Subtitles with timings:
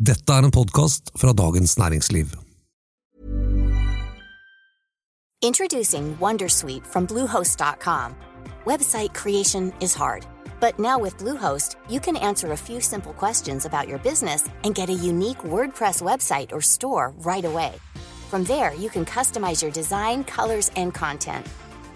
[0.00, 2.26] Dette er en podkast fra Dagens Næringsliv.
[5.44, 8.14] Introducing Wondersuite from Bluehost.com.
[8.64, 10.26] Website creation is hard,
[10.58, 14.74] but now with Bluehost, you can answer a few simple questions about your business and
[14.74, 17.72] get a unique WordPress website or store right away.
[18.30, 21.46] From there, you can customize your design, colors, and content.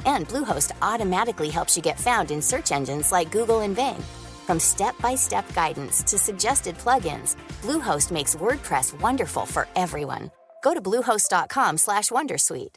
[0.04, 4.02] And Bluehost automatically helps you get found in search engines like Google and Bing.
[4.46, 10.30] From step-by-step guidance to suggested plugins, Bluehost makes WordPress wonderful for everyone.
[10.62, 12.76] Go to bluehost.com/wondersuite.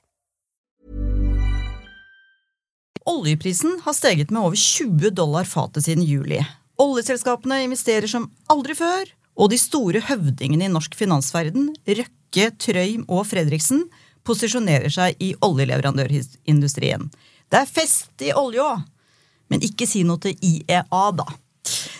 [3.07, 6.41] Oljeprisen har steget med over 20 dollar fatet siden juli.
[6.77, 13.23] Oljeselskapene investerer som aldri før, og de store høvdingene i norsk finansverden, Røkke, Trøim og
[13.29, 13.85] Fredriksen,
[14.27, 17.07] posisjonerer seg i oljeleverandørindustrien.
[17.47, 18.83] Det er fest i olja!
[19.47, 20.83] Men ikke si noe til IEA,
[21.15, 21.27] da.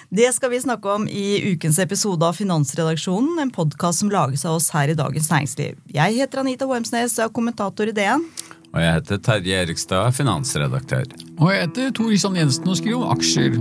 [0.10, 4.56] Det skal vi snakke om i ukens episode av Finansredaksjonen, en podkast som lages av
[4.56, 5.76] oss her i Dagens Næringsliv.
[5.92, 8.24] Jeg heter Anita Wormsnes og er kommentator i DN.
[8.72, 11.12] Og jeg heter Terje Erikstad, finansredaktør.
[11.42, 13.60] Og jeg heter Tor Isan Jensen og skriver om aksjer.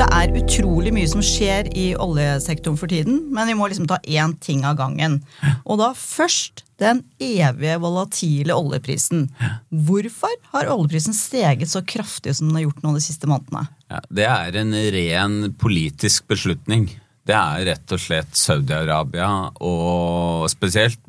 [0.00, 4.00] Det er utrolig mye som skjer i oljesektoren for tiden, men vi må liksom ta
[4.08, 5.20] én ting av gangen.
[5.68, 9.26] Og da først den evige volatile oljeprisen.
[9.70, 13.64] Hvorfor har oljeprisen steget så kraftig som den har gjort nå de siste månedene?
[13.88, 16.90] Ja, det er en ren politisk beslutning.
[17.26, 21.00] Det er rett og slett Saudi-Arabia, og spesielt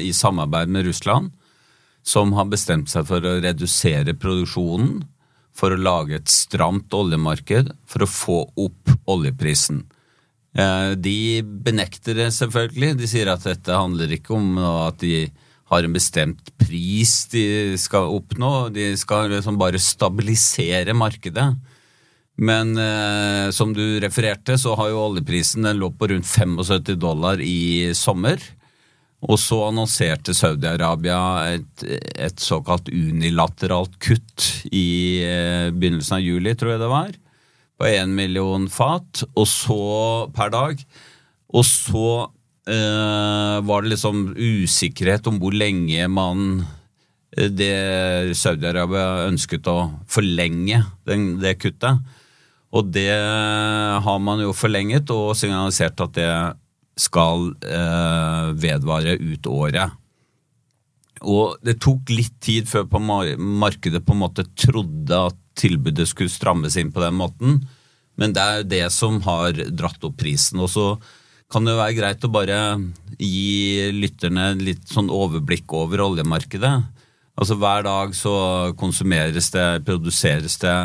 [0.00, 1.34] i samarbeid med Russland,
[2.06, 5.02] som har bestemt seg for å redusere produksjonen
[5.58, 9.82] for å lage et stramt oljemarked for å få opp oljeprisen.
[10.56, 12.96] Eh, De benekter det selvfølgelig.
[12.98, 15.26] De sier at dette handler ikke om at de
[15.68, 18.70] har en bestemt pris de skal oppnå.
[18.72, 21.50] De skal liksom bare stabilisere markedet.
[22.38, 27.42] Men eh, som du refererte, så har jo oljeprisen den lå på rundt 75 dollar
[27.42, 28.38] i sommer.
[29.26, 31.18] Og så annonserte Saudi-Arabia
[31.56, 31.82] et,
[32.14, 37.10] et såkalt unilateralt kutt i eh, begynnelsen av juli, tror jeg det var.
[37.78, 39.82] På én million fat, og så
[40.34, 40.82] per dag.
[41.54, 42.08] Og så
[42.68, 46.64] eh, var det liksom usikkerhet om hvor lenge man
[47.36, 49.78] eh, det Saudi-Arabia ønsket å
[50.10, 52.02] forlenge den, det kuttet.
[52.74, 53.14] Og det
[54.04, 56.32] har man jo forlenget og signalisert at det
[56.98, 59.94] skal eh, vedvare ut året.
[61.26, 66.32] Og det tok litt tid før på markedet på en måte trodde at tilbudet skulle
[66.32, 67.62] strammes inn på den måten,
[68.18, 70.58] men det er jo det som har dratt opp prisen.
[70.64, 70.86] Og så
[71.52, 72.60] kan det jo være greit å bare
[73.18, 76.74] gi lytterne litt sånn overblikk over oljemarkedet.
[77.38, 78.34] Altså Hver dag så
[78.78, 80.76] konsumeres det, produseres det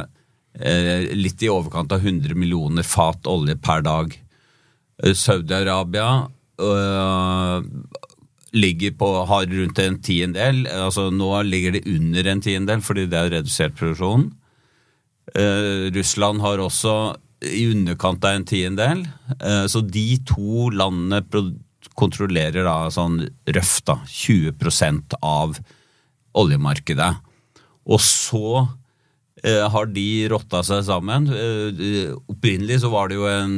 [0.61, 4.13] eh, litt i overkant av 100 millioner fat olje per dag.
[5.01, 6.29] Saudi-Arabia
[6.61, 7.65] øh,
[8.53, 10.67] ligger på, har rundt en tiendedel.
[10.69, 14.29] Altså nå ligger det under en tiendedel fordi det er redusert produksjon.
[15.33, 19.03] Uh, Russland har også i underkant av en tiendedel.
[19.41, 21.23] Uh, så de to landene
[21.97, 23.19] kontrollerer da sånn
[23.53, 25.57] røft da 20% av
[26.37, 27.11] oljemarkedet.
[27.83, 31.27] Og så uh, har de rotta seg sammen.
[32.31, 33.57] Opprinnelig så var det jo en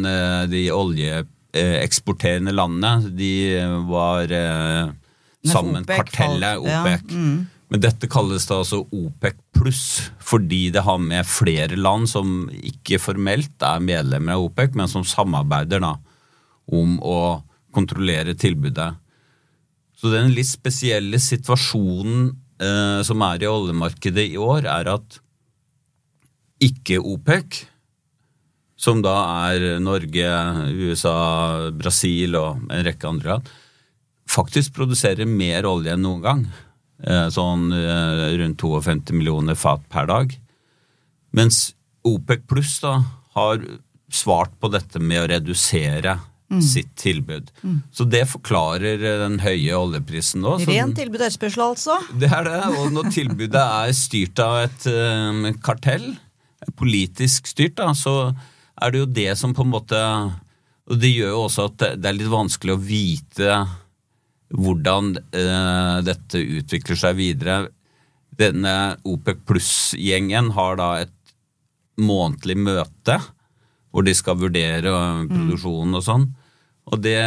[0.51, 3.11] de oljeeksporterende landene.
[3.19, 3.33] De
[3.91, 4.31] var
[5.45, 7.11] sammen OPEC kartellet OPEC.
[7.11, 7.19] ja.
[7.19, 7.43] Mm.
[7.75, 9.79] Men dette kalles da altså OPEC pluss,
[10.23, 15.03] fordi det har med flere land som ikke formelt er medlemmer av OPEC, men som
[15.03, 15.89] samarbeider da
[16.71, 17.17] om å
[17.75, 18.93] kontrollere tilbudet.
[19.91, 22.29] Så den litt spesielle situasjonen
[22.63, 25.19] eh, som er i oljemarkedet i år, er at
[26.63, 27.65] ikke OPEC,
[28.79, 29.17] som da
[29.49, 30.29] er Norge,
[30.79, 31.17] USA,
[31.75, 33.51] Brasil og en rekke andre land,
[34.31, 36.47] faktisk produserer mer olje enn noen gang.
[37.03, 40.37] Eh, Sånn eh, rundt 52 millioner fat per dag.
[41.35, 41.73] Mens
[42.07, 42.99] OPEC pluss da
[43.35, 43.65] har
[44.13, 46.19] svart på dette med å redusere
[46.61, 47.49] sitt tilbud.
[47.91, 50.55] Så det forklarer eh, den høye oljeprisen nå.
[50.69, 51.97] Ren tilbud og etterspørsel, altså.
[52.21, 56.13] det er det, og når tilbudet er styrt av et um, kartell,
[56.79, 58.31] politisk styrt, da, så
[58.81, 59.99] er det jo det som på en måte
[60.91, 63.59] Og det gjør jo også at det, det er litt vanskelig å vite
[64.55, 67.57] hvordan eh, dette utvikler seg videre.
[68.35, 71.13] Denne OPEC pluss-gjengen har da et
[72.01, 73.19] månedlig møte
[73.95, 76.25] hvor de skal vurdere eh, produksjonen og sånn.
[76.91, 77.17] Og det,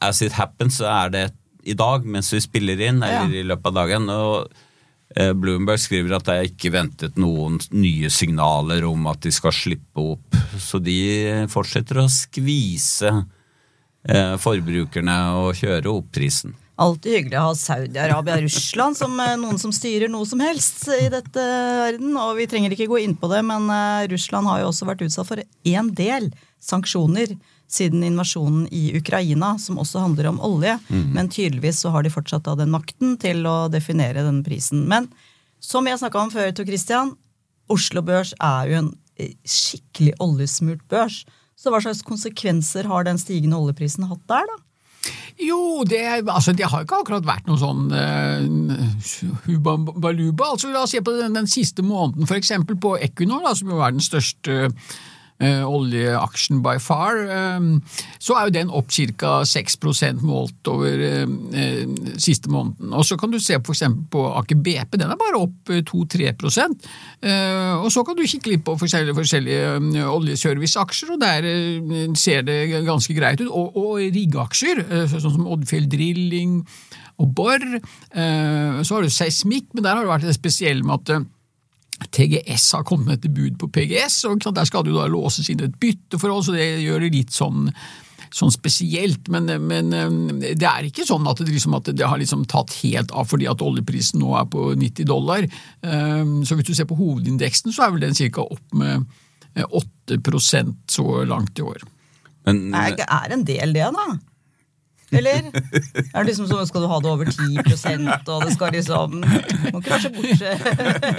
[0.00, 1.24] as it happens, så er det
[1.64, 3.40] i dag mens vi spiller inn, eller Ja.
[3.42, 4.08] i løpet av dagen.
[4.12, 4.54] Og
[5.14, 9.54] Eh, Bloomberg skriver at det er ikke ventet noen nye signaler om at de skal
[9.54, 10.38] slippe opp.
[10.58, 10.96] Så de
[11.52, 13.12] fortsetter å skvise
[14.08, 16.56] eh, forbrukerne og kjøre opp prisen.
[16.74, 20.88] Alltid hyggelig å ha Saudi-Arabia og Russland som eh, noen som styrer noe som helst
[20.90, 22.16] i dette verden.
[22.18, 25.04] Og vi trenger ikke gå inn på det, men eh, Russland har jo også vært
[25.06, 26.32] utsatt for en del
[26.64, 27.36] sanksjoner
[27.70, 30.74] siden invasjonen i Ukraina, som også handler om olje.
[30.88, 31.06] Mm.
[31.14, 34.84] Men tydeligvis så har de fortsatt da den makten til å definere denne prisen.
[34.90, 35.08] Men
[35.62, 37.14] som jeg snakka om før, Tor Christian,
[37.70, 38.92] Oslo Børs er jo en
[39.22, 41.22] eh, skikkelig oljesmurt børs.
[41.54, 44.60] Så hva slags konsekvenser har den stigende oljeprisen hatt der, da?
[45.44, 48.44] Jo, det, altså, det har ikke akkurat vært noe sånn uh,
[49.48, 50.52] hubaluba.
[50.52, 53.82] Altså, la oss se på den, den siste måneden, eksempel på Equinor, da, som jo
[53.82, 54.94] er den største uh,
[55.42, 57.18] oljeaksjen by far,
[57.58, 57.80] um,
[58.22, 59.32] så er jo den opp ca.
[59.44, 59.78] 6
[60.22, 61.34] målt over uh,
[62.22, 62.94] siste måneden.
[62.94, 67.82] Og så kan du se eksempel på Aker BP, den er bare opp 2-3 uh,
[67.82, 73.14] Og så kan du kikke litt på forskjellige, forskjellige oljeserviceaksjer, og der ser det ganske
[73.14, 73.50] greit ut.
[73.50, 76.60] Og, og riggaksjer, sånn som Oddfjell Drilling
[77.22, 77.62] og Borr.
[78.14, 81.26] Så har du seismikk, men der har det vært det spesielle med at
[82.12, 85.50] TGS har kommet med et bud på PGS, og der skal det jo da låses
[85.52, 87.70] inn et bytteforhold, så det gjør det litt sånn,
[88.34, 89.30] sånn spesielt.
[89.32, 89.94] Men, men,
[90.42, 93.48] det er ikke sånn at det, liksom, at det har liksom tatt helt av fordi
[93.50, 95.48] at oljeprisen nå er på 90 dollar.
[95.80, 98.44] Så hvis du ser på hovedindeksen, så er vel den ca.
[98.44, 99.06] opp med
[99.54, 101.84] 8% så langt i år.
[102.44, 104.06] Men, Er det er en del, det, da?
[105.18, 105.48] Eller?
[105.50, 109.80] Er det liksom sånn Skal du ha det over 10% og det skal liksom Må
[109.80, 110.54] ikke være så borte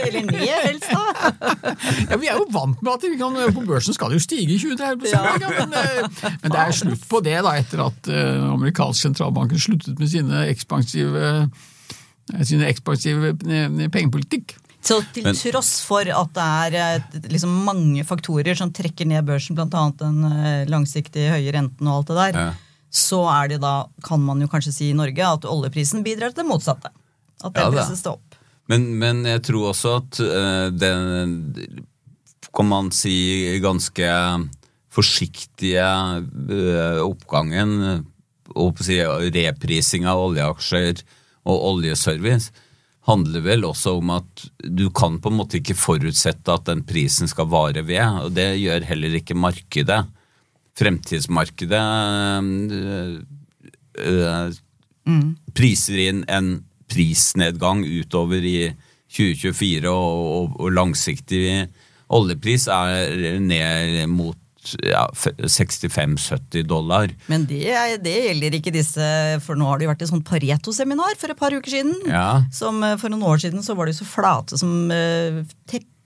[0.05, 1.75] Eller ned, helst, da.
[2.11, 4.59] Ja, Vi er jo vant med at vi kan, på børsen skal det jo stige
[4.61, 5.23] 20-30 Ja.
[5.39, 6.09] men, eh,
[6.41, 10.43] men det er slutt på det da, etter at uh, amerikansk sentralbanken sluttet med sine
[10.51, 11.23] ekspansive,
[12.33, 14.55] eh, sine ekspansive eh, pengepolitikk.
[14.85, 19.25] Så til Men- tross for at det er eh, liksom mange faktorer som trekker ned
[19.25, 19.85] børsen, bl.a.
[19.97, 22.53] den eh, langsiktige høye renten og alt det der, Ja.
[22.95, 26.43] Så er det da, kan man jo kanskje si i Norge, at oljeprisen bidrar til
[26.43, 26.91] det motsatte.
[27.43, 28.37] At den Ja, presses det opp.
[28.71, 31.75] Men, men jeg tror også at uh, den
[32.55, 34.07] kan man si ganske
[34.95, 38.05] forsiktige uh, oppgangen
[38.55, 39.01] og å si,
[39.35, 41.03] reprising av oljeaksjer
[41.45, 42.53] og oljeservice
[43.05, 47.29] handler vel også om at du kan på en måte ikke forutsette at den prisen
[47.29, 50.01] skal vare ved, og det gjør heller ikke markedet.
[50.75, 51.81] Fremtidsmarkedet
[53.95, 54.53] øh,
[55.07, 55.29] mm.
[55.55, 56.49] priser inn en
[56.91, 58.59] prisnedgang utover i
[59.15, 61.45] 2024, og, og, og langsiktig
[62.13, 64.37] oljepris er ned mot
[64.81, 67.11] ja, 65-70 dollar.
[67.29, 67.63] Men det,
[68.03, 69.07] det gjelder ikke disse,
[69.45, 71.93] for nå har det jo vært et sånt Pareto-seminar for et par uker siden.
[72.09, 72.45] Ja.
[72.53, 75.43] Som eh, For noen år siden så var de så flate som eh,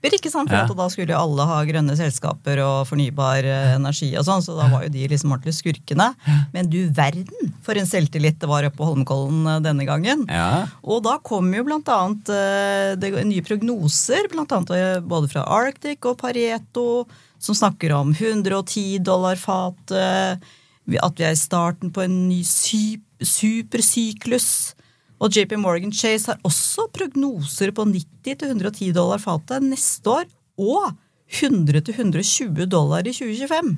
[0.00, 0.48] tepper, ikke sant?
[0.48, 0.66] For Ja.
[0.66, 4.84] da skulle alle ha grønne selskaper og fornybar eh, energi og sånn, så da var
[4.84, 6.14] jo de liksom ordentlig skurkene.
[6.52, 10.26] Men du verden for en selvtillit det var oppe på Holmenkollen eh, denne gangen.
[10.28, 10.66] Ja.
[10.82, 16.04] Og da kom jo blant annet eh, det, nye prognoser, blant annet både fra Arctic
[16.06, 17.06] og Pareto,
[17.38, 23.00] som snakker om 110 dollar fatet, at vi er i starten på en ny sy
[23.20, 24.74] supersyklus.
[25.20, 30.24] Og JP Morgan Chase har også prognoser på 90-110 dollar fatet neste år,
[30.58, 30.92] og
[31.28, 33.76] 100-120 dollar i 2025.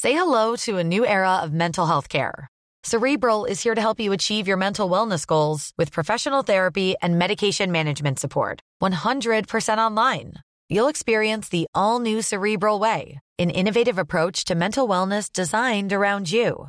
[0.00, 2.46] Say hello to a new era of mental health care.
[2.84, 7.18] Cerebral is here to help you achieve your mental wellness goals with professional therapy and
[7.18, 8.60] medication management support.
[8.82, 10.34] 100% online.
[10.70, 16.30] You'll experience the all new Cerebral Way, an innovative approach to mental wellness designed around
[16.30, 16.68] you.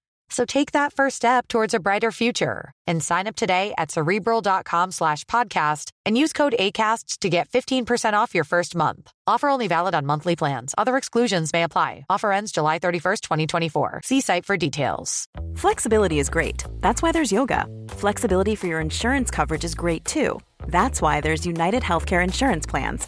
[0.31, 4.91] So take that first step towards a brighter future and sign up today at cerebral.com
[4.91, 9.11] slash podcast and use code ACAST to get 15% off your first month.
[9.27, 10.73] Offer only valid on monthly plans.
[10.77, 12.05] Other exclusions may apply.
[12.09, 14.01] Offer ends July 31st, 2024.
[14.05, 15.27] See site for details.
[15.55, 16.63] Flexibility is great.
[16.79, 17.67] That's why there's yoga.
[17.89, 20.39] Flexibility for your insurance coverage is great too.
[20.67, 23.07] That's why there's United Healthcare Insurance Plans.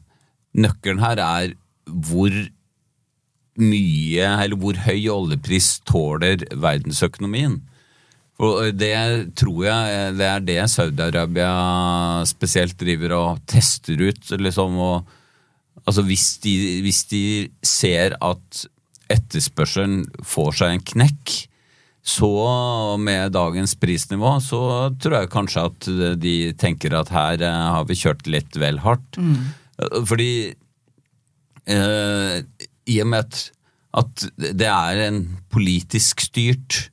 [0.57, 1.53] Nøkkelen her er
[1.85, 2.31] hvor
[3.61, 7.59] mye, eller hvor høy oljepris tåler verdensøkonomien.
[8.41, 8.95] Og det
[9.37, 14.31] tror jeg det er det Saudi-Arabia spesielt driver og tester ut.
[14.33, 15.11] Liksom, og,
[15.85, 17.23] altså hvis, de, hvis de
[17.61, 18.65] ser at
[19.11, 21.37] etterspørselen får seg en knekk,
[22.01, 22.31] så
[22.97, 27.99] med dagens prisnivå, så tror jeg kanskje at de tenker at her eh, har vi
[27.99, 29.19] kjørt litt vel hardt.
[30.07, 30.31] Fordi
[31.65, 32.37] eh,
[32.91, 33.43] i og med at,
[34.01, 35.21] at det er en
[35.51, 36.87] politisk styrt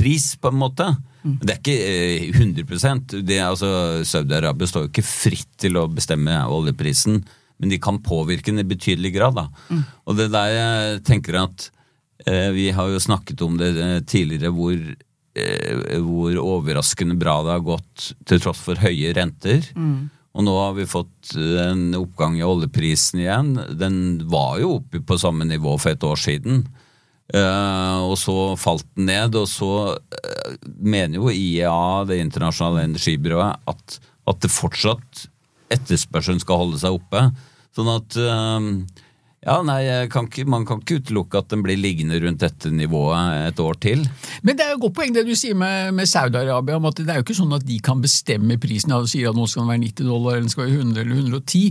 [0.00, 0.86] pris, på en måte.
[1.20, 5.88] Det er ikke eh, 100 det, er altså, Saudi-Arabia står jo ikke fritt til å
[5.92, 7.20] bestemme oljeprisen,
[7.60, 9.36] men de kan påvirke den i betydelig grad.
[9.36, 9.82] Da.
[10.08, 11.66] Og det er der jeg tenker at
[12.24, 14.78] eh, Vi har jo snakket om det eh, tidligere, hvor,
[15.36, 19.68] eh, hvor overraskende bra det har gått til tross for høye renter.
[20.30, 23.54] Og nå har vi fått en oppgang i oljeprisen igjen.
[23.80, 23.96] Den
[24.30, 26.62] var jo oppe på samme nivå for et år siden.
[27.30, 33.60] Uh, og så falt den ned, og så uh, mener jo IEA, det internasjonale energibyrået,
[33.70, 33.98] at,
[34.30, 35.28] at det fortsatt
[35.70, 37.28] etterspørselen skal holde seg oppe.
[37.76, 38.64] Sånn at eh,
[39.40, 39.80] ja, nei,
[40.12, 43.78] kan ikke, man kan ikke utelukke at den blir liggende rundt dette nivået et år
[43.80, 44.02] til.
[44.44, 47.08] Men det er jo godt poeng det du sier med, med Saudi-Arabia, om at det
[47.08, 48.92] er jo ikke sånn at de kan bestemme prisen.
[48.92, 51.00] Ja, du sier at nå skal den være 90 dollar, eller den skal være 100
[51.06, 51.62] eller 110.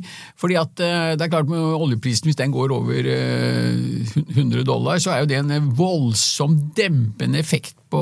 [0.41, 4.97] fordi at eh, det er klart med oljeprisen, hvis den går over eh, 100 dollar,
[4.97, 8.01] så er jo det en voldsom dempende effekt på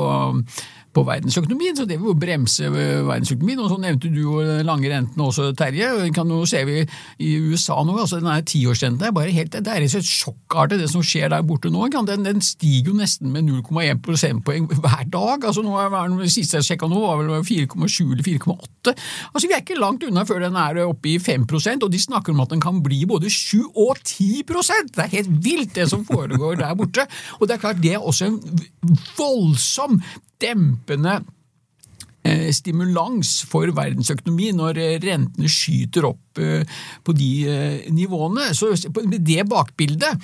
[0.98, 3.62] på verdensøkonomien, så det vil jo bremse verdensøkonomien.
[3.62, 5.90] Og så nevnte du jo den lange renten også, Terje.
[6.14, 9.82] Kan jo se vi i USA nå, altså den tiårsrenten er bare helt, det er
[9.84, 11.86] rett og slett det som skjer der borte nå.
[12.08, 15.44] Den, den stiger jo nesten med 0,1 prosentpoeng hver dag.
[15.44, 18.94] altså nå er den siste jeg sjekka nå, var vel 4,7 eller 4,8.
[19.32, 22.34] Altså Vi er ikke langt unna før den er oppe i 5% og de snakker
[22.34, 26.04] om at den kan bli både 7 og 10% Det er helt vilt, det som
[26.08, 27.06] foregår der borte.
[27.38, 28.40] Og det er klart, det er også en
[29.18, 30.00] voldsom
[30.38, 31.24] dempende
[32.22, 37.30] eh, stimulans for verdensøkonomi når eh, rentene skyter opp eh, på de
[37.94, 38.50] nivåene.
[38.56, 40.18] Så Med det bakbildet,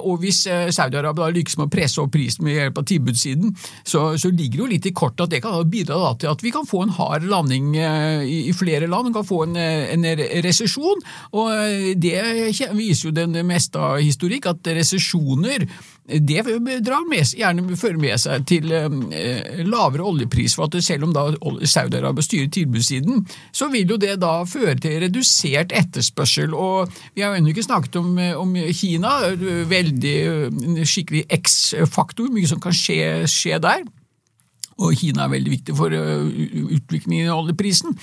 [0.00, 3.54] og hvis Saudi-Arabia lykkes med å presse opp prisen med hjelp av tilbudssiden,
[3.86, 6.52] så, så ligger det jo litt i kortet at det kan bidra til at vi
[6.54, 9.10] kan få en hard landing i, flere land.
[9.10, 10.08] Vi kan få en, en
[10.46, 11.04] resesjon.
[11.38, 12.16] og Det
[12.76, 15.66] viser jo den meste av historikk, at resesjoner
[16.18, 16.42] det
[16.82, 20.56] drar med, gjerne fører med seg til eh, lavere oljepris.
[20.56, 21.28] for at Selv om da
[21.68, 26.54] Saudi-Arabia styrer tilbudssiden, så vil jo det da føre til redusert etterspørsel.
[26.54, 29.14] og Vi har jo ennå ikke snakket om, om, Kina.
[29.70, 33.86] Veldig skikkelig X-faktor, mye som kan skje, skje der.
[34.80, 37.98] Og Kina er veldig viktig for utviklingen i oljeprisen.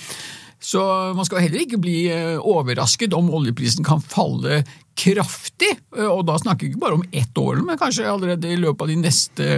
[0.58, 0.82] Så
[1.14, 2.00] man skal heller ikke bli
[2.38, 4.64] overrasket om oljeprisen kan falle
[4.98, 5.70] kraftig.
[5.94, 8.90] Og da snakker vi ikke bare om ett år, men kanskje allerede i løpet av
[8.90, 9.48] de neste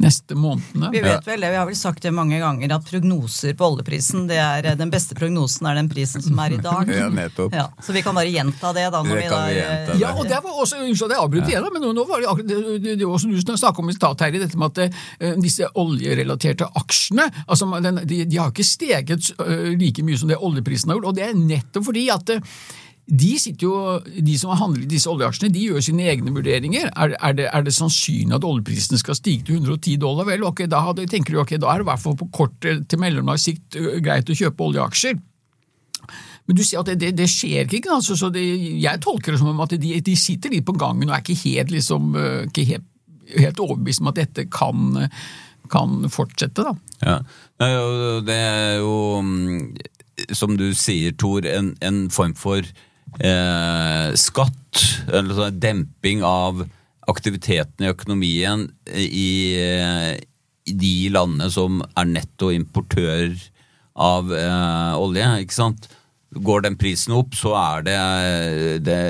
[0.00, 0.90] neste månedene.
[0.94, 4.24] Vi vet vel det, vi har vel sagt det mange ganger, at prognoser på oljeprisen,
[4.30, 6.88] det er den beste prognosen er den prisen som er i dag.
[7.00, 7.54] Ja, nettopp.
[7.54, 9.00] Ja, så vi kan bare gjenta det da.
[9.04, 10.00] Når Det vi kan da, vi gjenta det.
[10.02, 12.50] Ja, og det var også, Unnskyld at jeg avbryter igjen, men nå, var det akkurat
[12.50, 15.68] det, det, det også du snakket om i stad, Terje, dette med at eh, disse
[15.80, 20.92] oljerelaterte aksjene altså den, de, de har ikke steget eh, like mye som det oljeprisen
[20.92, 22.58] har gjort, og det er nettopp fordi at eh,
[23.10, 23.74] de, jo,
[24.22, 26.90] de som handler i disse oljeaksjene, de gjør sine egne vurderinger.
[26.94, 30.28] Er, er, det, er det sannsynlig at oljeprisen skal stige til 110 dollar?
[30.28, 32.54] Vel, ok, da hadde, tenker du ok, da er det i hvert fall på kort
[32.62, 35.18] til mellomlang sikt greit å kjøpe oljeaksjer.
[36.46, 38.42] Men du ser at det, det, det skjer ikke, altså, så det,
[38.82, 41.38] jeg tolker det som om at de, de sitter litt på gangen og er ikke
[41.44, 42.14] helt, liksom,
[42.48, 42.86] ikke helt,
[43.36, 45.08] helt overbevist om at dette kan,
[45.70, 46.66] kan fortsette.
[46.66, 46.74] da.
[47.02, 47.18] Ja.
[48.26, 52.66] Det er jo, mm, som du sier, Tor, en, en form for
[53.18, 56.62] eh, skatt, eller sånn demping av
[57.10, 59.56] aktiviteten i økonomien i,
[60.70, 63.34] i de landene som er nettoimportør
[64.00, 65.90] av eh, olje, ikke sant?
[66.30, 67.98] Går den prisen opp, så er det,
[68.86, 69.00] det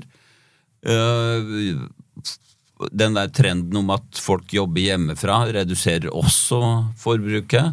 [2.93, 7.73] den der trenden om at folk jobber hjemmefra, reduserer også forbruket.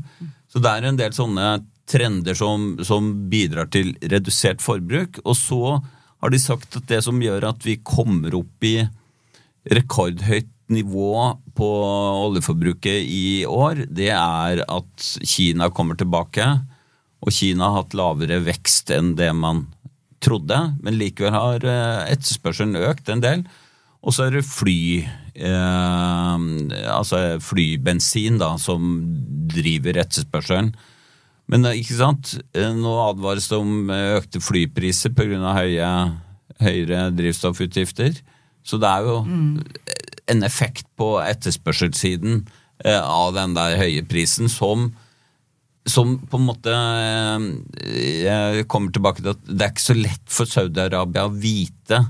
[0.50, 5.22] Så det er en del sånne trender som, som, bidrar til redusert forbruk.
[5.26, 5.80] Og så
[6.20, 8.78] har de sagt at det som gjør at vi kommer opp i
[9.70, 11.14] rekordhøyt nivå
[11.58, 11.70] på
[12.28, 16.46] oljeforbruket i år, det er at Kina kommer tilbake.
[17.26, 19.66] Og Kina har hatt lavere vekst enn det man
[20.24, 23.44] trodde, men likevel har eh, etterspørselen økt en del.
[24.00, 24.80] Og så er det fly,
[25.36, 26.46] eh,
[26.94, 28.94] altså flybensin, da, som
[29.52, 30.72] driver etterspørselen.
[31.50, 35.42] Men eh, ikke sant, eh, nå advares det om eh, økte flypriser pga.
[35.58, 35.90] Høye,
[36.62, 38.22] høyere drivstoffutgifter.
[38.66, 39.54] Så det er jo mm.
[40.36, 42.44] en effekt på etterspørselssiden
[42.86, 44.92] av den der høye prisen som
[45.90, 46.74] som på en måte
[47.90, 52.02] Jeg kommer tilbake til at det er ikke så lett for Saudi-Arabia å vite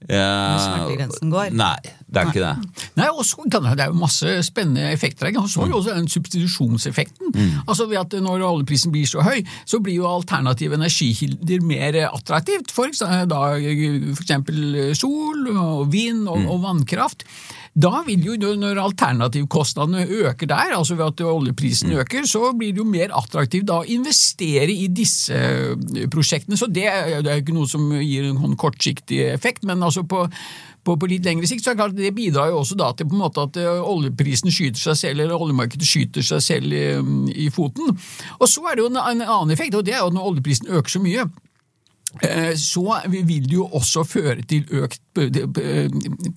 [0.00, 1.50] hvor smertegrensen går.
[1.52, 1.76] Nei,
[2.08, 2.86] det er ikke det.
[2.96, 5.28] Nei, også, Det er jo masse spennende effekter.
[5.28, 7.34] Jeg så jo også den substitusjonseffekten.
[7.34, 7.68] Mm.
[7.68, 12.72] Altså ved at Når oljeprisen blir så høy, så blir jo alternative energikilder mer attraktivt.
[12.72, 16.50] For eksempel sol og vind og, mm.
[16.50, 17.24] og vannkraft.
[17.70, 22.00] Da vil jo, når alternativkostnadene øker der, altså ved at oljeprisen mm.
[22.02, 26.58] øker, så blir det jo mer attraktivt da å investere i disse eh, prosjektene.
[26.58, 26.88] Så det,
[27.22, 30.26] det er ikke noe som gir en sånn kortsiktig effekt, men altså på
[30.80, 33.04] på, på, litt lengre sikt, så er det klart det bidrar jo også da til
[33.10, 36.86] på en måte at eh, oljeprisen skyter seg selv, eller oljemarkedet skyter seg selv i,
[37.44, 37.92] i foten.
[38.38, 40.30] Og så er det jo en, en annen effekt, og det er jo at når
[40.30, 41.49] oljeprisen øker så mye, Eh,
[42.58, 45.86] så vil det jo også føre til økt eh,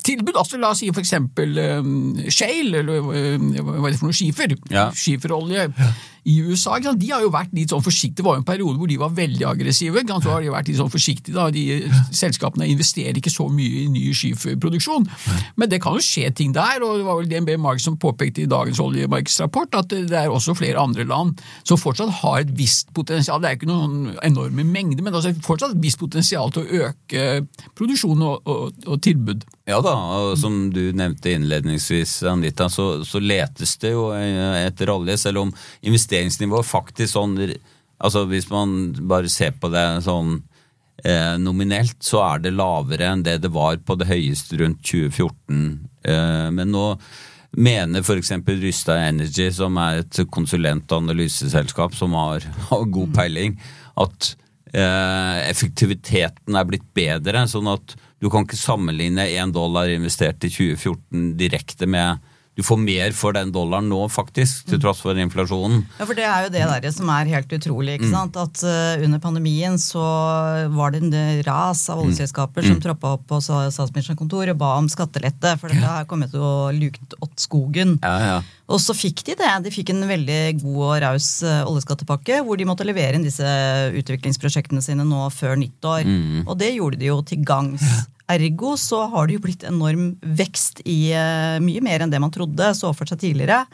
[0.06, 0.36] tilbud.
[0.38, 1.92] Altså La oss si for eksempel eh,
[2.30, 4.54] shale, eller hva er det for noe, skifer.
[4.70, 4.90] Ja.
[4.94, 5.70] Skiferolje.
[5.74, 5.92] Ja
[6.24, 6.78] i USA.
[6.80, 8.22] De har jo vært litt sånn forsiktige.
[8.22, 10.04] Det var jo en periode hvor de var veldig aggressive.
[10.08, 11.48] Så har de vært litt sånn forsiktige da.
[11.52, 11.64] De,
[12.16, 15.08] selskapene investerer ikke så mye i ny skiferproduksjon.
[15.60, 18.44] Men det kan jo skje ting der, og det var vel DNB Mark som påpekte
[18.44, 22.92] i dagens oljemarkedsrapport at det er også flere andre land som fortsatt har et visst
[22.96, 23.42] potensial.
[23.42, 27.26] Det er ikke noen enorme mengder, men altså fortsatt et visst potensial til å øke
[27.76, 29.44] produksjon og, og, og tilbud.
[29.68, 35.16] Ja da, og som du nevnte innledningsvis, Anita, så, så letes det jo etter olje,
[35.22, 35.54] selv om
[36.14, 37.38] investeringsnivået faktisk sånn
[38.04, 40.42] altså Hvis man bare ser på det sånn
[41.04, 45.88] eh, nominelt, så er det lavere enn det det var på det høyeste rundt 2014.
[46.04, 46.98] Eh, men nå
[47.56, 48.32] mener f.eks.
[48.60, 53.56] Rystad Energy, som er et konsulent- og analyseselskap som har, har god peiling,
[53.96, 54.34] at
[54.74, 57.46] eh, effektiviteten er blitt bedre.
[57.48, 62.20] sånn at du kan ikke sammenligne én dollar investert i 2014 direkte med
[62.54, 65.82] du får mer for den dollaren nå, faktisk, til tross for inflasjonen.
[65.98, 67.96] Ja, for Det er jo det der som er helt utrolig.
[67.98, 68.14] ikke mm.
[68.14, 68.38] sant?
[68.38, 70.04] At uh, Under pandemien så
[70.70, 72.68] var det en ras av oljeselskaper mm.
[72.68, 72.84] som mm.
[72.86, 75.56] troppa opp på statsministerens kontor og ba om skattelette.
[75.58, 77.98] For dette har kommet til å luke åt skogen.
[78.04, 78.38] Ja, ja.
[78.70, 79.50] Og så fikk de det.
[79.66, 83.50] De fikk en veldig god og raus uh, oljeskattepakke hvor de måtte levere inn disse
[83.98, 86.06] utviklingsprosjektene sine nå før nyttår.
[86.06, 86.42] Mm.
[86.46, 87.82] Og det gjorde de jo til gangs.
[88.30, 92.32] Ergo så har det jo blitt enorm vekst i uh, mye mer enn det man
[92.32, 93.64] trodde så for seg tidligere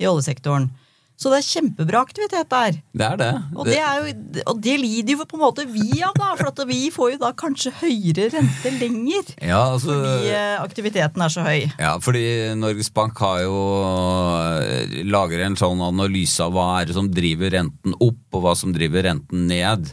[0.00, 0.70] i oljesektoren.
[1.18, 2.76] Så det er kjempebra aktivitet der.
[2.94, 3.30] Det er det.
[3.58, 6.28] Og det, er jo, og det lider jo på en måte vi av, da.
[6.38, 9.32] For vi får jo da kanskje høyere rente lenger.
[9.42, 11.64] Ja, altså, fordi uh, aktiviteten er så høy.
[11.74, 12.22] Ja, fordi
[12.60, 17.50] Norges Bank har jo uh, lager en sånn analyse av hva er det som driver
[17.56, 19.90] renten opp, og hva som driver renten ned.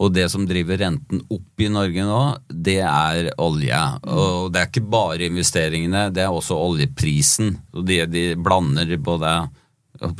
[0.00, 3.80] Og det som driver renten opp i Norge nå, det er olje.
[4.08, 7.52] Og det er ikke bare investeringene, det er også oljeprisen.
[7.76, 9.34] Og de, de blander både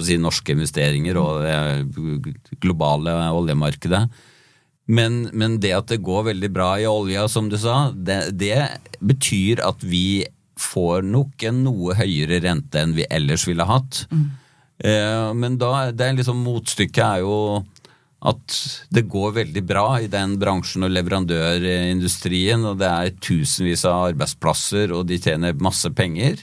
[0.04, 4.04] si, norske investeringer og det globale oljemarkedet.
[4.90, 8.58] Men, men, det at det går veldig bra i olja, som du sa, det, det
[9.00, 10.26] betyr at vi
[10.60, 14.04] får nok en noe høyere rente enn vi ellers ville hatt.
[14.10, 14.24] Mm.
[14.84, 17.36] Eh, men da, det er liksom motstykket er jo
[18.20, 18.56] at
[18.92, 24.92] det går veldig bra i den bransjen og leverandørindustrien, og det er tusenvis av arbeidsplasser,
[24.92, 26.42] og de tjener masse penger.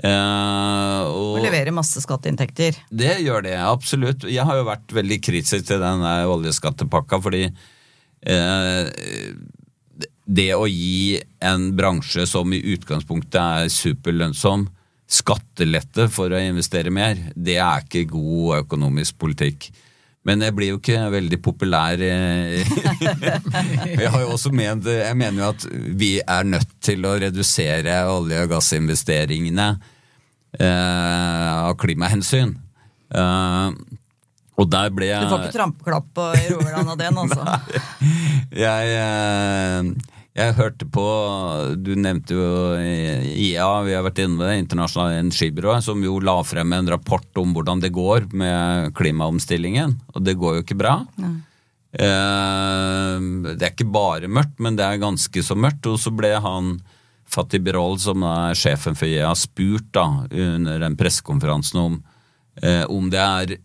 [0.00, 2.80] Eh, og, og leverer masse skatteinntekter.
[2.88, 4.24] Det gjør det, absolutt.
[4.24, 8.88] Jeg har jo vært veldig kritisk til den oljeskattepakka, fordi eh,
[10.24, 14.70] det å gi en bransje som i utgangspunktet er superlønnsom,
[15.12, 19.68] skattelette for å investere mer, det er ikke god økonomisk politikk.
[20.28, 21.98] Men jeg blir jo ikke veldig populær.
[21.98, 22.62] eh.
[24.02, 25.64] jeg har jo også ment, jeg mener jo at
[25.98, 29.66] vi er nødt til å redusere olje- og gassinvesteringene
[30.60, 32.54] eh, av klimahensyn.
[33.10, 33.74] Eh,
[34.62, 37.42] og der ble jeg Du får ikke trampeklapp på i Rogaland av den, altså.
[38.66, 41.04] jeg, eh, jeg hørte på
[41.84, 42.44] Du nevnte jo
[42.80, 47.40] IA, vi har vært inne med det, internasjonale energibyrået, som jo la frem en rapport
[47.42, 49.98] om hvordan det går med klimaomstillingen.
[50.14, 50.94] Og det går jo ikke bra.
[51.92, 53.18] Eh,
[53.52, 55.86] Det er ikke bare mørkt, men det er ganske så mørkt.
[55.90, 56.78] Og så ble han
[57.28, 62.02] Fatih Birol, som er sjefen for IA, spurt da under den pressekonferansen om,
[62.62, 63.56] eh, om det er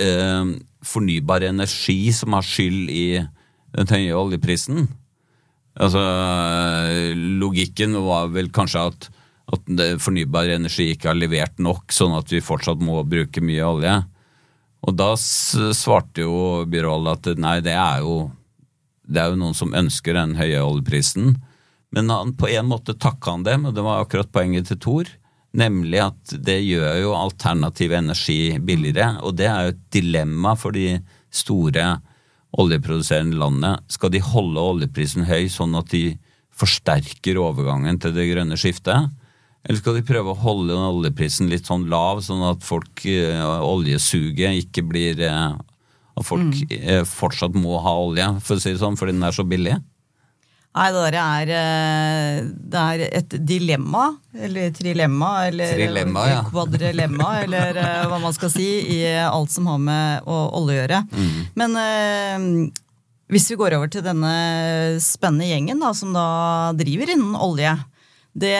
[0.00, 3.06] eh, fornybar energi som har skyld i
[3.76, 4.88] den høye oljeprisen.
[5.74, 6.02] Altså,
[7.40, 9.08] Logikken var vel kanskje at,
[9.54, 13.96] at fornybar energi ikke har levert nok, sånn at vi fortsatt må bruke mye olje.
[14.84, 18.28] Og da svarte jo Birol at nei, det er jo
[19.04, 21.34] det er jo noen som ønsker den høye oljeprisen.
[21.94, 25.10] Men han, på en måte takka han dem, og det var akkurat poenget til Thor.
[25.54, 30.74] Nemlig at det gjør jo alternativ energi billigere, og det er jo et dilemma for
[30.74, 30.98] de
[31.34, 31.98] store
[32.60, 33.74] oljeproduserende landene.
[33.90, 36.16] Skal de holde oljeprisen høy sånn at de
[36.54, 39.10] forsterker overgangen til det grønne skiftet?
[39.64, 44.60] Eller skal de prøve å holde oljeprisen litt sånn lav, sånn at folk, eh, oljesuget
[44.66, 45.54] ikke blir eh,
[46.14, 47.08] At folk mm.
[47.10, 49.74] fortsatt må ha olje, for å si det sånn, fordi den er så billig?
[50.74, 56.40] Nei, det der er, eh, det er et dilemma, eller trilemma, eller Trilemma, ja.
[56.48, 61.00] kvadrelemma, eller eh, hva man skal si, i alt som har med olje å gjøre.
[61.14, 61.38] Mm.
[61.62, 62.48] Men eh,
[63.30, 64.34] hvis vi går over til denne
[65.02, 66.26] spennende gjengen da, som da
[66.76, 67.72] driver innen olje
[68.34, 68.58] det,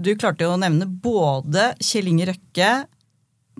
[0.00, 2.70] Du klarte jo å nevne både Kjell Inge Røkke,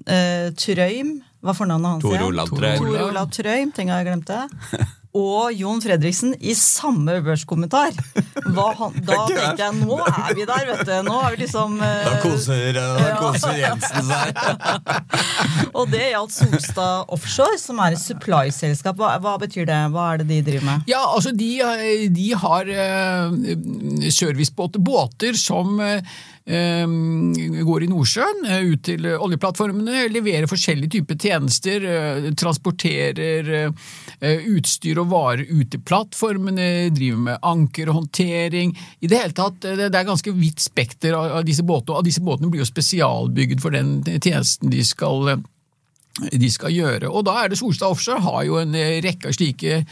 [0.09, 2.07] eh, Trøym Hva er fornavnet hans?
[2.07, 2.25] Tor?
[2.31, 2.81] Olav Trøym.
[2.81, 4.47] Tor Olav Trøym, ting jeg glemte.
[5.17, 7.97] Og Jon Fredriksen i samme børskommentar.
[8.53, 10.93] Hva han, da tenkte jeg nå er vi der, vet du.
[11.09, 14.43] Nå er vi liksom uh, da koser Jensen seg.
[15.79, 18.99] Og det gjaldt Solstad Offshore, som er et supply-selskap.
[19.01, 19.81] Hva, hva betyr det?
[19.95, 20.89] Hva er det de driver med?
[20.91, 21.51] Ja, altså de,
[22.13, 23.33] de har uh,
[24.13, 26.03] servicebåter, båter som eh, eh,
[26.49, 35.03] går i Nordsjøen eh, ut til oljeplattformene, leverer forskjellige typer tjenester, eh, transporterer eh, utstyr
[35.03, 38.73] og varer ut til plattformene, driver med ankerhåndtering.
[39.01, 42.25] I det hele tatt, eh, det er ganske vidt spekter av disse båtene, og disse
[42.25, 45.47] båtene blir jo spesialbygd for den tjenesten de skal eh,
[46.19, 47.11] de skal gjøre.
[47.13, 49.85] Og da er det Solstad Offshore har jo en eh, rekke av slike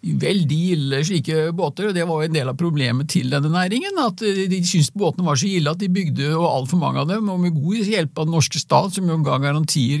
[0.00, 3.98] veldig ille slike båter, og det var jo en del av problemet til denne næringen.
[4.00, 7.10] At eh, de syntes båtene var så ille at de bygde jo altfor mange av
[7.10, 10.00] dem, og med god hjelp av den norske stat, som jo ga garantier,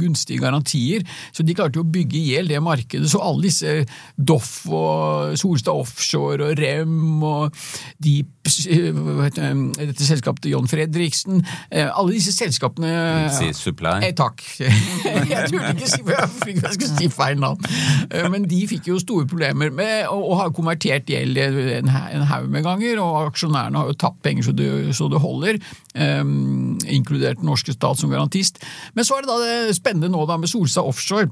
[0.00, 1.06] gunstige garantier.
[1.32, 3.08] Så de klarte jo å bygge i hjel det markedet.
[3.08, 3.78] Så alle disse
[4.18, 7.56] Doff og Solstad Offshore og Rem og
[8.02, 9.42] Deep det,
[9.76, 13.98] dette selskapet til John Fredriksen, eh, alle disse selskapene Si Supply.
[14.06, 14.40] Eh, takk.
[14.58, 17.60] jeg turte ikke si jeg fikk- jeg skulle si feil navn.
[18.08, 21.90] Eh, Men de fikk jo store problemer med å, å ha konvertert gjeld en
[22.28, 25.60] haug med ganger, og aksjonærene har jo tapt penger så det, så det holder,
[25.94, 28.62] um, inkludert den norske stat som garantist.
[28.94, 31.30] Men så er det da det spennende nå da med Solstad Offshore.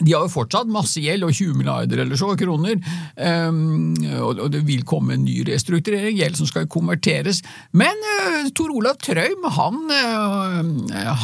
[0.00, 2.80] De har jo fortsatt masse gjeld, og 20 milliarder eller så kroner.
[3.16, 3.92] Um,
[4.24, 7.42] og det vil komme en ny restrukturering, gjeld som skal konverteres.
[7.76, 10.60] Men uh, Tor Olav Trøim han, uh,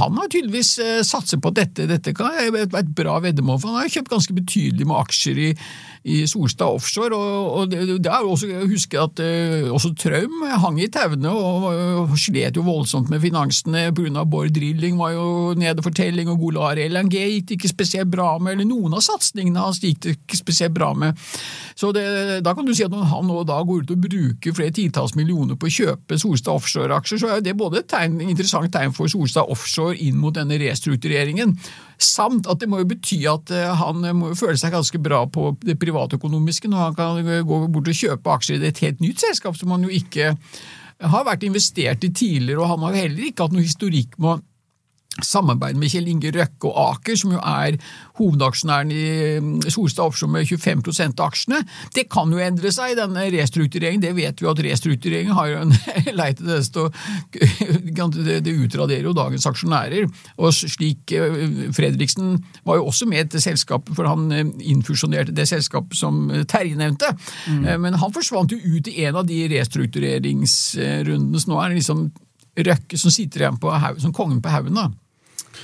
[0.01, 1.89] han har tydeligvis uh, satset på dette.
[1.89, 5.51] Dette kan være et, bra veddemål, for han har kjøpt ganske betydelig med aksjer i,
[6.07, 7.17] i Solstad Offshore.
[7.17, 9.21] og, det, det er også å huske at
[9.73, 11.67] også Trøim hang i tauene og,
[12.05, 14.25] og slet jo voldsomt med finansene pga.
[14.27, 15.27] Bård Drilling var jo
[15.59, 19.63] nede for telling, og Golar LNG gikk ikke spesielt bra med, eller noen av satsingene
[19.63, 21.19] hans gikk det ikke spesielt bra med.
[21.79, 22.05] Så det,
[22.45, 25.17] da kan du si at når han nå da går ut og bruker flere titalls
[25.19, 29.11] millioner på å kjøpe Solstad Offshore-aksjer, så er det både et tegn, interessant tegn for
[29.13, 31.57] Solstad Offshore inn mot denne restruktureringen,
[32.03, 35.55] samt at det må jo bety at eh, han må føle seg ganske bra på
[35.65, 39.57] det privatøkonomiske når han kan gå bort og kjøpe aksjer i et helt nytt selskap
[39.57, 40.35] som han jo ikke
[41.05, 44.31] har vært investert i tidligere, og han har jo heller ikke hatt noe historikk med
[44.33, 44.39] å
[45.25, 47.79] samarbeid med Kjell Inge Røkke og Aker, som jo er
[48.19, 49.05] hovedaksjonæren i
[49.43, 50.83] mm, Solstad Offshore med 25
[51.17, 51.63] av aksjene.
[51.95, 54.03] Det kan jo endre seg i denne restruktureringen.
[54.05, 55.75] Det vet vi at restruktureringen har jo en
[56.21, 56.93] lei tendens til å
[58.17, 60.09] det, utraderer jo dagens aksjonærer.
[60.41, 65.49] Og slik eh, Fredriksen var jo også med til selskapet, for han infusjonerte innfusjonerte det
[65.49, 67.11] selskapet som Terje nevnte.
[67.49, 67.65] Mm.
[67.83, 72.07] Men han forsvant jo ut i en av de restruktureringsrundene, så nå er det liksom
[72.57, 74.79] Røkke som sitter igjen på haugen, som kongen på haugen.
[74.79, 74.89] da.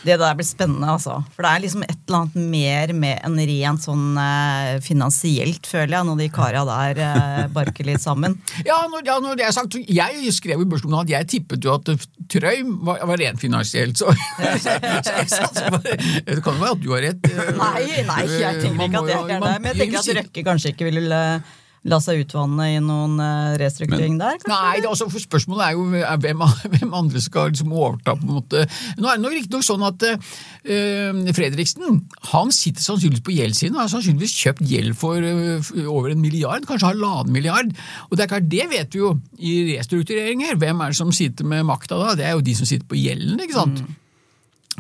[0.03, 1.19] Det der blir spennende, altså.
[1.37, 5.95] For det er liksom et eller annet mer med en rent sånn eh, finansielt, føler
[5.95, 8.35] jeg, når de kara der eh, barker litt sammen.
[8.67, 11.77] Ja, når, ja, når det er sagt, Jeg skrev i Børsjournalen at jeg tippet jo
[11.77, 11.93] at
[12.33, 13.99] Trøim var, var rent finansielt.
[14.03, 15.97] Så, så, så jeg satser på det.
[16.27, 17.31] Det kan jo være at du har rett.
[17.31, 19.41] eh, Nei, nei, jeg tenker ikke at det er det.
[19.63, 21.53] Men jeg tenker at Røkke kanskje ikke vil eh,
[21.88, 24.38] la seg utvanne i noen eh, restrukturering der?
[24.38, 24.53] kanskje?
[24.53, 26.45] Nei, det altså, for spørsmålet er jo er hvem,
[26.77, 28.14] hvem andre skal liksom overta.
[28.18, 28.64] på en måte.
[29.01, 33.85] Nå er det nok riktignok sånn at eh, Fredriksen han sitter sannsynligvis på gjeldssiden og
[33.85, 37.75] har sannsynligvis kjøpt gjeld for eh, over en milliard, kanskje halvannen milliard.
[38.11, 40.61] Og det er klart, det vet vi jo i restruktureringer.
[40.62, 42.14] Hvem er det som sitter med makta da?
[42.18, 43.83] Det er jo de som sitter på gjelden, ikke sant?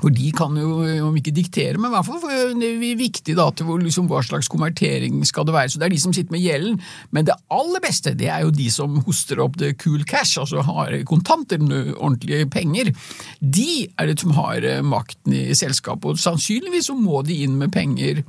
[0.02, 3.48] For de kan jo, om ikke diktere, men i hvert fall det er viktig da,
[3.54, 5.72] til liksom, hva slags konvertering skal det være.
[5.72, 6.80] Så det er de som sitter med gjelden.
[7.14, 10.64] Men det aller beste det er jo de som hoster opp det cool cash, altså
[10.66, 12.90] har kontanter, ordentlige penger.
[13.38, 17.54] De er det som har eh, makten i selskapet, og sannsynligvis så må de inn
[17.60, 18.24] med penger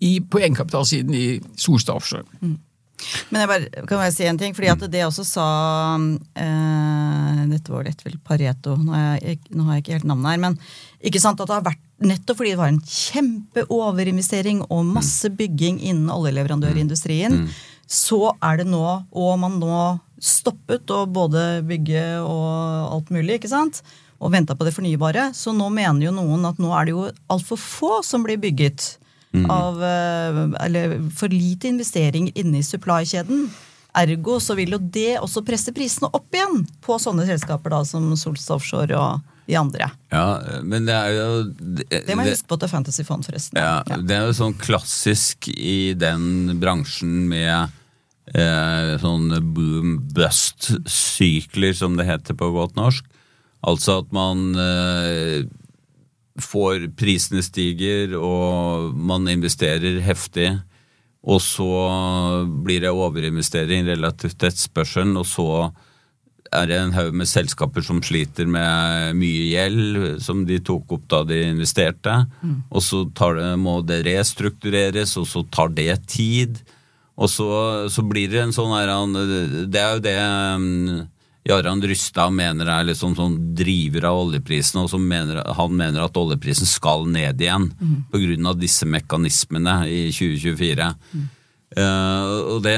[0.00, 1.26] i, på egenkapitalsiden i
[1.58, 2.24] Solstad Offshore.
[3.30, 4.54] Men jeg bare, kan jeg si en ting?
[4.56, 5.48] Fordi at det også sa
[6.38, 10.32] eh, Dette var lett vel Pareto, nå, har, jeg, nå har jeg ikke helt navnet
[10.32, 10.42] her.
[10.48, 10.58] Men
[10.98, 15.80] ikke sant at det har vært nettopp fordi det var en kjempeoverinvestering og masse bygging
[15.82, 17.48] innen oljeleverandørindustrien,
[17.88, 19.80] så er det nå, og man nå
[20.22, 23.82] stoppet å både bygge og alt mulig, ikke sant?
[24.18, 25.28] Og venta på det fornybare.
[25.34, 28.96] Så nå mener jo noen at nå er det jo altfor få som blir bygget
[29.50, 33.50] av eh, Eller for lite investering inne i supply-kjeden.
[33.98, 38.16] Ergo så vil jo det også presse prisene opp igjen på sånne selskaper da som
[38.16, 39.90] Solstad Offshore og de andre.
[40.12, 43.56] Ja, men det er jo Det, Det må jeg huske på til Fantasy Fond, forresten.
[43.56, 47.68] Ja, Det er jo sånn klassisk i den bransjen med
[48.34, 53.04] eh, sånn boom-bust-sykler, som det heter på godt norsk.
[53.66, 55.42] Altså at man eh,
[56.42, 60.52] får Prisene stiger, og man investerer heftig.
[61.28, 61.68] Og så
[62.64, 65.48] blir det overinvestering relativt til etterspørselen, og så
[66.54, 71.04] er det en haug med selskaper som sliter med mye gjeld, som de tok opp
[71.10, 72.14] da de investerte.
[72.70, 76.62] Og så tar det, må det restruktureres, og så tar det tid.
[77.18, 77.50] Og så,
[77.90, 78.92] så blir det en sånn her
[79.66, 81.08] Det er jo det um,
[81.48, 86.20] Jarand Rystad mener er liksom sånn driver av oljeprisen, og som mener, han mener at
[86.20, 87.70] oljeprisen skal ned igjen
[88.12, 90.90] på grunn av disse mekanismene i 2024.
[91.76, 92.76] Eh, og det,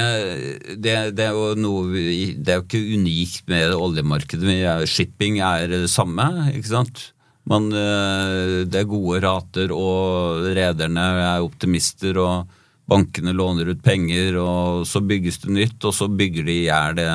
[0.83, 4.87] det, det er jo noe vi, Det er jo ikke unikt med oljemarkedet.
[4.91, 7.05] Shipping er det samme, ikke sant?
[7.49, 14.35] Man, uh, det er gode rater, og rederne er optimister, og bankene låner ut penger,
[14.41, 17.07] og så bygges det nytt, og så bygger de i hjel det,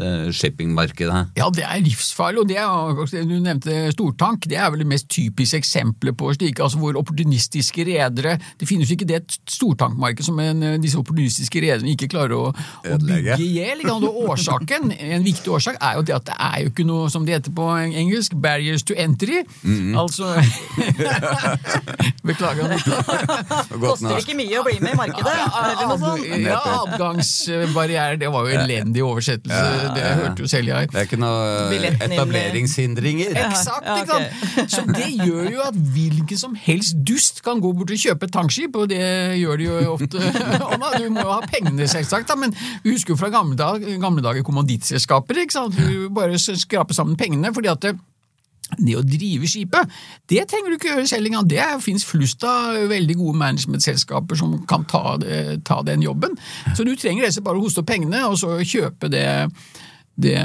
[0.00, 1.22] det shippingmarkedet.
[1.38, 5.08] Ja, det er livsfarlig, og det er, du nevnte stortank, det er vel det mest
[5.12, 10.38] typiske eksempelet på slike, altså hvor opportunistiske redere Det finnes jo ikke det stortankmarkedet som
[10.42, 13.84] en, disse opportunistiske rederne ikke klarer å, å bygge i hjel.
[13.86, 17.38] Årsaken, en viktig årsak er jo det at det er jo ikke noe, som det
[17.38, 19.44] heter på engelsk, barriers to entry.
[19.96, 20.34] Altså
[22.26, 22.74] Beklager.
[22.74, 25.32] Det Koster ikke mye å bli med i markedet.
[25.32, 26.24] eller noe sånt.
[26.46, 30.90] Ja, adgangsbarrierer, det var jo elendig oversettelse, det hørte jo selv jeg.
[30.92, 33.36] Det er ikke noe inn etableringshindringer.
[33.46, 34.72] Eksakt, Ja, ikke sant?
[34.72, 38.34] Så det gjør jo at hvilken som helst dust kan gå bort og kjøpe et
[38.34, 39.02] tankskip, og det
[39.40, 40.22] gjør de jo ofte.
[40.96, 44.44] Du må jo ha pengene, selvsagt, men vi husker jo fra gamle, dager, gamle dager
[44.46, 45.42] kommandittselskaper.
[45.44, 45.76] ikke sant?
[45.76, 47.94] Du bare skraper sammen pengene, fordi at det,
[48.74, 49.96] det å drive skipet,
[50.30, 51.48] det trenger du ikke gjøre selv engang.
[51.48, 55.16] Det fins flust av veldig gode managementselskaper som kan ta,
[55.66, 56.36] ta den jobben.
[56.74, 59.26] Så du trenger altså bare å hoste opp pengene, og så kjøpe det,
[60.18, 60.38] det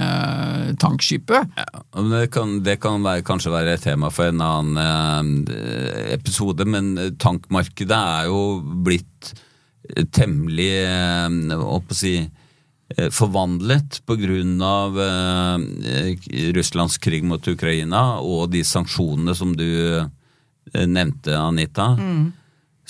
[0.81, 1.55] tankskipet.
[1.57, 6.11] Ja, men det kan, det kan være, kanskje være et tema for en annen eh,
[6.15, 8.43] episode, men tankmarkedet er jo
[8.85, 9.33] blitt
[9.95, 12.40] eh, temmelig eh, på å si, eh,
[13.13, 16.17] forvandlet på grunn av eh,
[16.55, 21.95] Russlands krig mot Ukraina og de sanksjonene som du eh, nevnte, Anita.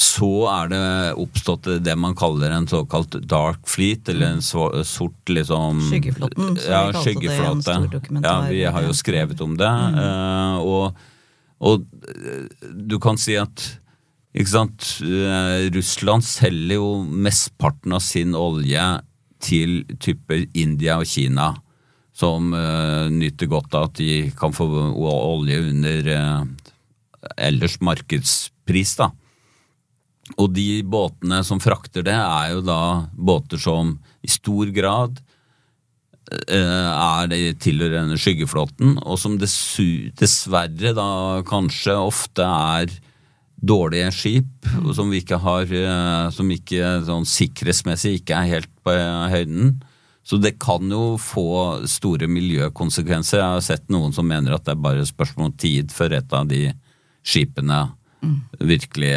[0.01, 0.85] Så er det
[1.19, 6.87] oppstått det man kaller en såkalt dark fleet, eller en sort liksom Skyggeflåten, vi Ja,
[6.87, 7.75] det i en skyggeflåte.
[7.75, 9.69] stor Ja, vi har jo skrevet om det.
[10.01, 10.97] eh, og,
[11.59, 13.67] og eh, du kan si at
[14.31, 18.81] ikke sant, eh, Russland selger jo mesteparten av sin olje
[19.41, 21.51] til type India og Kina,
[22.13, 26.45] som uh, nyter godt av at de kan få olje under uh,
[27.37, 29.11] ellers markedspris, da.
[30.39, 35.19] Og de båtene som frakter det, er jo da båter som i stor grad
[36.31, 41.09] er det tilhørende skyggeflåten, og som dessverre da
[41.49, 42.93] kanskje ofte er
[43.61, 45.69] dårlige skip, som vi ikke har
[46.33, 48.95] Som ikke sånn sikkerhetsmessig ikke er helt på
[49.31, 49.79] høyden.
[50.23, 53.41] Så det kan jo få store miljøkonsekvenser.
[53.41, 56.35] Jeg har sett noen som mener at det er bare spørsmål om tid før et
[56.37, 56.67] av de
[57.25, 57.79] skipene
[58.21, 58.37] mm.
[58.69, 59.11] virkelig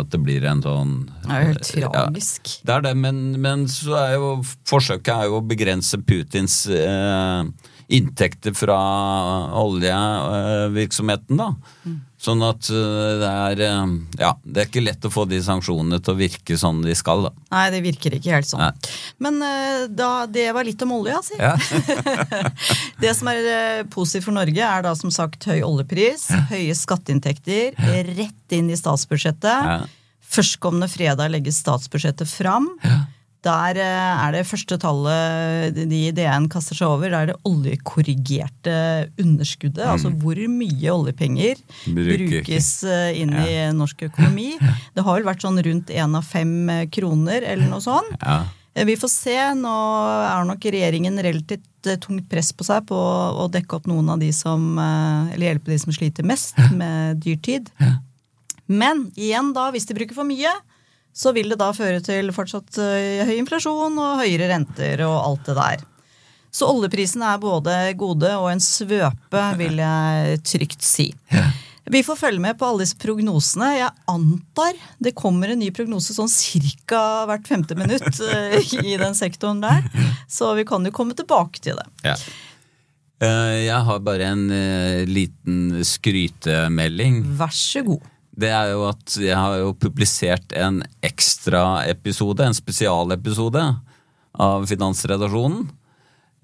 [0.00, 2.48] At det blir en sånn Det er jo tragisk.
[2.48, 4.30] Ja, det er det, men, men, så er jo
[4.68, 7.44] forsøket er jo å begrense Putins eh,
[7.88, 8.76] inntekter fra
[9.56, 11.54] oljevirksomheten, da.
[11.86, 11.96] Mm.
[12.18, 16.00] Sånn at eh, det er eh, Ja, det er ikke lett å få de sanksjonene
[16.02, 17.32] til å virke sånn de skal, da.
[17.54, 18.64] Nei, det virker ikke helt sånn.
[18.64, 18.92] Nei.
[19.22, 21.38] Men eh, da, det var litt om olja, si.
[21.38, 21.54] Ja.
[23.04, 26.42] det som er positivt for Norge, er da som sagt høy oljepris, ja.
[26.50, 27.78] høye skatteinntekter,
[28.10, 29.70] rett inn i statsbudsjettet.
[29.70, 29.78] Ja.
[30.28, 32.68] Førstkommende fredag legges statsbudsjettet fram.
[32.84, 33.06] Ja.
[33.46, 38.76] Der eh, er det første tallet de DN kaster seg over, det er det oljekorrigerte
[39.22, 39.84] underskuddet.
[39.84, 39.92] Mm.
[39.92, 42.24] Altså hvor mye oljepenger Bruker.
[42.24, 43.44] brukes eh, inn ja.
[43.46, 44.56] i norsk økonomi.
[44.58, 48.16] Det har vel vært sånn rundt én av fem eh, kroner, eller noe sånt.
[48.18, 48.40] Ja.
[48.88, 49.36] Vi får se.
[49.58, 49.76] Nå
[50.22, 54.28] er nok regjeringen relativt tungt press på seg på å dekke opp noen av de
[54.34, 57.72] som Eller hjelpe de som sliter mest med dyrtid.
[58.70, 60.52] Men igjen, da, hvis de bruker for mye,
[61.18, 65.48] så vil det da føre til fortsatt eh, høy inflasjon og høyere renter og alt
[65.48, 65.86] det der.
[66.54, 71.10] Så oljeprisen er både gode og en svøpe, vil jeg trygt si.
[71.88, 73.70] Vi får følge med på alle disse prognosene.
[73.78, 79.16] Jeg antar det kommer en ny prognose sånn cirka hvert femte minutt eh, i den
[79.16, 79.88] sektoren der.
[80.28, 81.88] Så vi kan jo komme tilbake til det.
[82.04, 82.18] Ja.
[83.24, 84.44] Eh, jeg har bare en
[85.08, 87.22] liten skrytemelding.
[87.40, 88.04] Vær så god
[88.38, 93.64] det er jo at jeg har jo publisert en ekstraepisode, en spesialepisode
[94.38, 95.66] av Finansredaksjonen.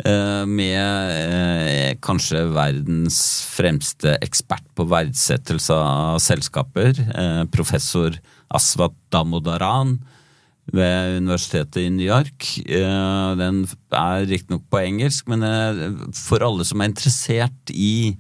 [0.03, 3.19] Eh, med eh, kanskje verdens
[3.55, 8.17] fremste ekspert på verdsettelse av selskaper, eh, professor
[8.51, 10.01] Aswat Damodaran
[10.75, 12.47] ved Universitetet i New York.
[12.67, 15.45] Den er riktignok på engelsk, men
[16.17, 18.17] for alle som er interessert i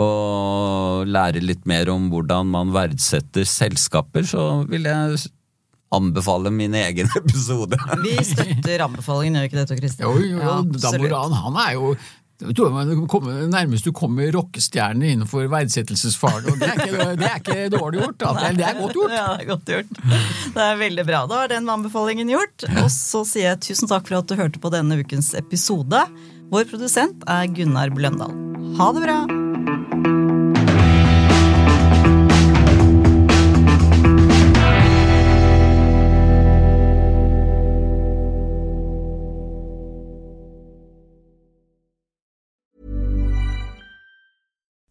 [0.00, 5.22] og lære litt mer om hvordan man verdsetter selskaper, så vil jeg
[5.94, 7.78] anbefale min egen episode.
[8.02, 10.10] Vi støtter anbefalingen, gjør ikke det, Kristian?
[10.10, 11.94] Jo, jo, ja, Damoran han er jo
[12.44, 16.50] nærmest du kommer rockestjerne innenfor verdsettelsesfaget.
[16.50, 18.22] og det er, ikke, det er, ikke, dårlig gjort.
[18.22, 18.50] Altså.
[18.56, 19.12] Det er godt gjort.
[19.14, 19.86] Ja, det er godt gjort.
[20.54, 21.22] Det er veldig bra.
[21.30, 22.66] Da er den anbefalingen gjort.
[22.82, 26.04] Og så sier jeg tusen takk for at du hørte på denne ukens episode.
[26.50, 28.34] Vår produsent er Gunnar Bløndal.
[28.80, 29.43] Ha det bra!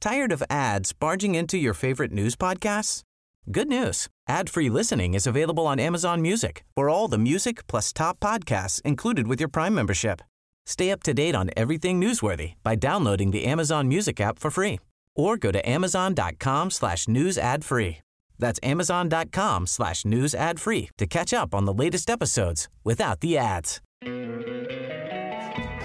[0.04, 3.04] Tired of ads barging into your favorite news podcasts?
[3.50, 4.10] Good news.
[4.28, 9.28] Ad-free listening is available on Amazon Music for all the music plus top podcasts included
[9.28, 10.22] with your Prime membership.
[10.66, 14.82] Stay up to date on everything newsworthy by downloading the Amazon Music app for free
[15.16, 18.00] or go to amazon.com slash news ad free.
[18.38, 23.38] That's amazon.com slash news ad free to catch up on the latest episodes without the
[23.38, 23.80] ads.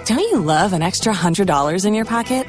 [0.07, 2.48] Don't you love an extra $100 in your pocket?